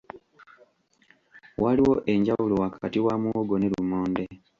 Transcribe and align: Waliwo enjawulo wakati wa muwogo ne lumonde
Waliwo 1.57 1.93
enjawulo 2.13 2.55
wakati 2.63 2.99
wa 3.05 3.13
muwogo 3.21 3.55
ne 3.59 3.67
lumonde 3.71 4.25